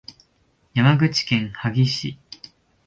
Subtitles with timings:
[0.73, 2.17] 山口県萩市